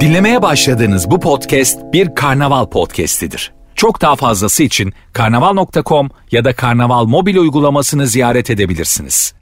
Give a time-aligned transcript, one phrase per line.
[0.00, 3.52] Dinlemeye başladığınız bu podcast bir karnaval podcastidir.
[3.74, 9.34] Çok daha fazlası için karnaval.com ya da karnaval mobil uygulamasını ziyaret edebilirsiniz.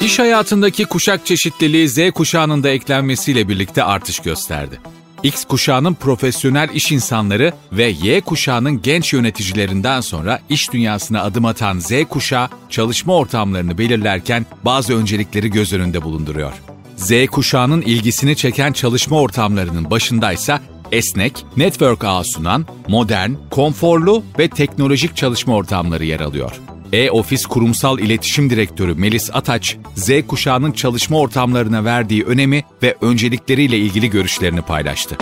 [0.00, 4.80] İş hayatındaki kuşak çeşitliliği Z kuşağının da eklenmesiyle birlikte artış gösterdi.
[5.22, 11.78] X kuşağının profesyonel iş insanları ve Y kuşağının genç yöneticilerinden sonra iş dünyasına adım atan
[11.78, 16.52] Z kuşağı çalışma ortamlarını belirlerken bazı öncelikleri göz önünde bulunduruyor.
[16.98, 20.60] Z kuşağının ilgisini çeken çalışma ortamlarının başındaysa
[20.92, 26.52] esnek, network ağı sunan, modern, konforlu ve teknolojik çalışma ortamları yer alıyor.
[26.92, 34.10] E-Ofis Kurumsal İletişim Direktörü Melis Ataç, Z kuşağının çalışma ortamlarına verdiği önemi ve öncelikleriyle ilgili
[34.10, 35.16] görüşlerini paylaştı.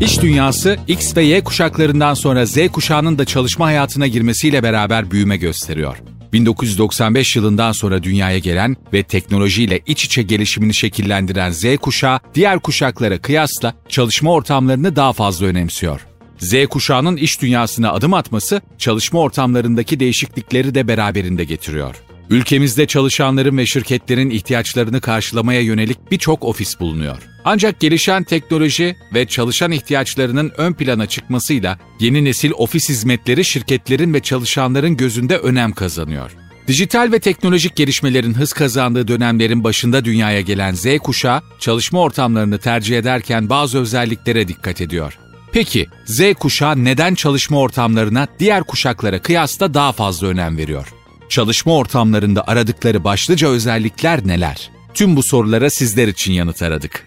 [0.00, 5.36] İş dünyası X ve Y kuşaklarından sonra Z kuşağının da çalışma hayatına girmesiyle beraber büyüme
[5.36, 6.13] gösteriyor.
[6.34, 13.18] 1995 yılından sonra dünyaya gelen ve teknolojiyle iç içe gelişimini şekillendiren Z kuşağı diğer kuşaklara
[13.18, 16.06] kıyasla çalışma ortamlarını daha fazla önemsiyor.
[16.38, 22.03] Z kuşağının iş dünyasına adım atması çalışma ortamlarındaki değişiklikleri de beraberinde getiriyor.
[22.30, 27.18] Ülkemizde çalışanların ve şirketlerin ihtiyaçlarını karşılamaya yönelik birçok ofis bulunuyor.
[27.44, 34.20] Ancak gelişen teknoloji ve çalışan ihtiyaçlarının ön plana çıkmasıyla yeni nesil ofis hizmetleri şirketlerin ve
[34.20, 36.30] çalışanların gözünde önem kazanıyor.
[36.68, 42.98] Dijital ve teknolojik gelişmelerin hız kazandığı dönemlerin başında dünyaya gelen Z kuşağı, çalışma ortamlarını tercih
[42.98, 45.18] ederken bazı özelliklere dikkat ediyor.
[45.52, 51.03] Peki Z kuşağı neden çalışma ortamlarına diğer kuşaklara kıyasla daha fazla önem veriyor?
[51.28, 54.70] Çalışma ortamlarında aradıkları başlıca özellikler neler?
[54.94, 57.06] Tüm bu sorulara sizler için yanıt aradık.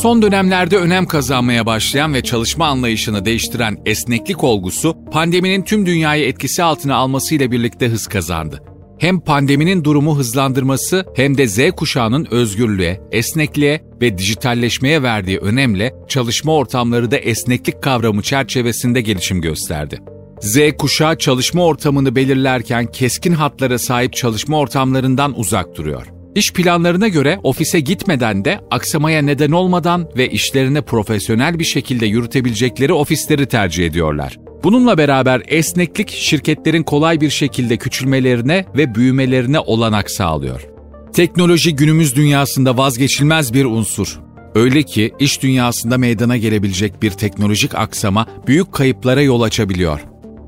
[0.00, 6.62] Son dönemlerde önem kazanmaya başlayan ve çalışma anlayışını değiştiren esneklik olgusu pandeminin tüm dünyayı etkisi
[6.62, 8.62] altına almasıyla birlikte hız kazandı.
[8.98, 16.54] Hem pandeminin durumu hızlandırması hem de Z kuşağının özgürlüğe, esnekliğe ve dijitalleşmeye verdiği önemle çalışma
[16.54, 19.98] ortamları da esneklik kavramı çerçevesinde gelişim gösterdi.
[20.42, 26.06] Z kuşağı çalışma ortamını belirlerken keskin hatlara sahip çalışma ortamlarından uzak duruyor.
[26.34, 32.92] İş planlarına göre ofise gitmeden de aksamaya neden olmadan ve işlerini profesyonel bir şekilde yürütebilecekleri
[32.92, 34.38] ofisleri tercih ediyorlar.
[34.64, 40.66] Bununla beraber esneklik şirketlerin kolay bir şekilde küçülmelerine ve büyümelerine olanak sağlıyor.
[41.12, 44.20] Teknoloji günümüz dünyasında vazgeçilmez bir unsur.
[44.54, 50.00] Öyle ki iş dünyasında meydana gelebilecek bir teknolojik aksama büyük kayıplara yol açabiliyor.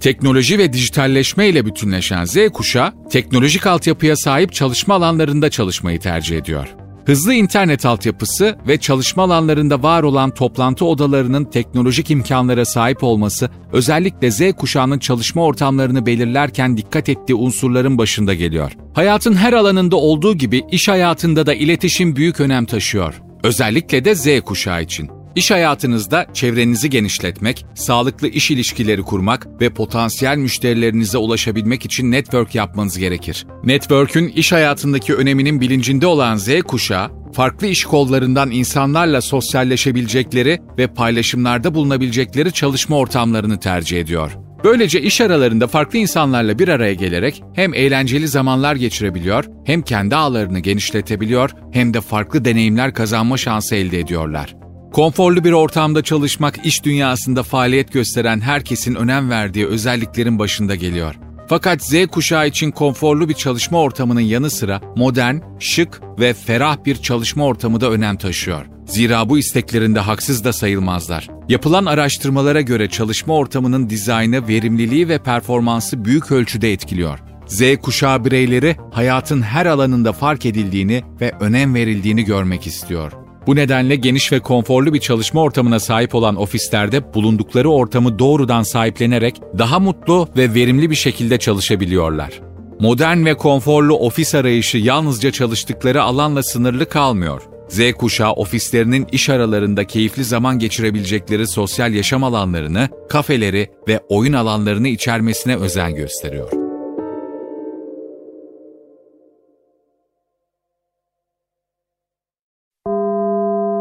[0.05, 6.69] Teknoloji ve dijitalleşme ile bütünleşen Z kuşağı, teknolojik altyapıya sahip çalışma alanlarında çalışmayı tercih ediyor.
[7.07, 14.31] Hızlı internet altyapısı ve çalışma alanlarında var olan toplantı odalarının teknolojik imkanlara sahip olması özellikle
[14.31, 18.73] Z kuşağının çalışma ortamlarını belirlerken dikkat ettiği unsurların başında geliyor.
[18.95, 23.23] Hayatın her alanında olduğu gibi iş hayatında da iletişim büyük önem taşıyor.
[23.43, 25.24] Özellikle de Z kuşağı için.
[25.37, 32.99] İş hayatınızda çevrenizi genişletmek, sağlıklı iş ilişkileri kurmak ve potansiyel müşterilerinize ulaşabilmek için network yapmanız
[32.99, 33.47] gerekir.
[33.65, 41.75] Network'ün iş hayatındaki öneminin bilincinde olan Z kuşağı, farklı iş kollarından insanlarla sosyalleşebilecekleri ve paylaşımlarda
[41.75, 44.33] bulunabilecekleri çalışma ortamlarını tercih ediyor.
[44.65, 50.59] Böylece iş aralarında farklı insanlarla bir araya gelerek hem eğlenceli zamanlar geçirebiliyor, hem kendi ağlarını
[50.59, 54.64] genişletebiliyor, hem de farklı deneyimler kazanma şansı elde ediyorlar.
[54.95, 61.15] Konforlu bir ortamda çalışmak iş dünyasında faaliyet gösteren herkesin önem verdiği özelliklerin başında geliyor.
[61.49, 66.97] Fakat Z kuşağı için konforlu bir çalışma ortamının yanı sıra modern, şık ve ferah bir
[66.97, 68.67] çalışma ortamı da önem taşıyor.
[68.87, 71.29] Zira bu isteklerinde haksız da sayılmazlar.
[71.49, 77.19] Yapılan araştırmalara göre çalışma ortamının dizaynı, verimliliği ve performansı büyük ölçüde etkiliyor.
[77.47, 83.24] Z kuşağı bireyleri hayatın her alanında fark edildiğini ve önem verildiğini görmek istiyor.
[83.47, 89.41] Bu nedenle geniş ve konforlu bir çalışma ortamına sahip olan ofislerde bulundukları ortamı doğrudan sahiplenerek
[89.59, 92.41] daha mutlu ve verimli bir şekilde çalışabiliyorlar.
[92.81, 97.43] Modern ve konforlu ofis arayışı yalnızca çalıştıkları alanla sınırlı kalmıyor.
[97.69, 104.89] Z kuşağı ofislerinin iş aralarında keyifli zaman geçirebilecekleri sosyal yaşam alanlarını, kafeleri ve oyun alanlarını
[104.89, 106.64] içermesine özen gösteriyor.